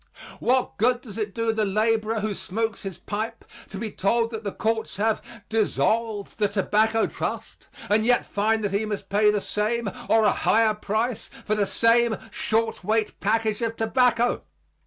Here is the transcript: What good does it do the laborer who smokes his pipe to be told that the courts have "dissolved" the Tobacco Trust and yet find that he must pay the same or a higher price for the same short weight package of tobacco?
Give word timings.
What 0.39 0.77
good 0.79 1.01
does 1.01 1.19
it 1.19 1.35
do 1.35 1.53
the 1.53 1.63
laborer 1.63 2.21
who 2.21 2.33
smokes 2.33 2.81
his 2.81 2.97
pipe 2.97 3.45
to 3.69 3.77
be 3.77 3.91
told 3.91 4.31
that 4.31 4.43
the 4.43 4.51
courts 4.51 4.97
have 4.97 5.21
"dissolved" 5.47 6.39
the 6.39 6.47
Tobacco 6.47 7.05
Trust 7.05 7.67
and 7.87 8.03
yet 8.03 8.25
find 8.25 8.63
that 8.63 8.71
he 8.71 8.83
must 8.83 9.09
pay 9.09 9.29
the 9.29 9.39
same 9.39 9.87
or 10.09 10.23
a 10.23 10.31
higher 10.31 10.73
price 10.73 11.29
for 11.45 11.53
the 11.53 11.67
same 11.67 12.17
short 12.31 12.83
weight 12.83 13.19
package 13.19 13.61
of 13.61 13.77
tobacco? 13.77 14.41